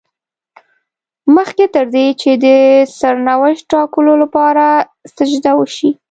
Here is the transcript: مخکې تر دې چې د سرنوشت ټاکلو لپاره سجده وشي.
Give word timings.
مخکې 1.35 1.65
تر 1.75 1.85
دې 1.95 2.07
چې 2.21 2.31
د 2.43 2.45
سرنوشت 2.99 3.63
ټاکلو 3.73 4.13
لپاره 4.23 4.65
سجده 5.15 5.51
وشي. 5.55 5.89